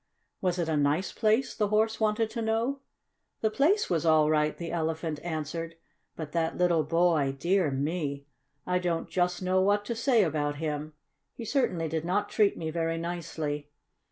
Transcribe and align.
"Was 0.41 0.57
it 0.57 0.67
a 0.67 0.75
nice 0.75 1.13
place?" 1.13 1.53
the 1.55 1.67
Horse 1.67 1.99
wanted 1.99 2.31
to 2.31 2.41
know. 2.41 2.79
"The 3.41 3.51
place 3.51 3.87
was 3.87 4.03
all 4.03 4.31
right," 4.31 4.57
the 4.57 4.71
Elephant 4.71 5.19
answered. 5.23 5.75
"But 6.15 6.31
that 6.31 6.57
little 6.57 6.83
boy! 6.83 7.35
Dear 7.37 7.69
me! 7.69 8.25
I 8.65 8.79
don't 8.79 9.07
just 9.11 9.43
know 9.43 9.61
what 9.61 9.85
to 9.85 9.93
say 9.95 10.23
about 10.23 10.55
him, 10.55 10.93
he 11.35 11.45
certainly 11.45 11.87
did 11.87 12.03
not 12.03 12.29
treat 12.31 12.57
me 12.57 12.71
very 12.71 12.97
nicely. 12.97 13.69